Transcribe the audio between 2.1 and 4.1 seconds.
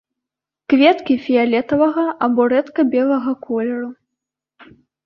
або рэдка белага колеру.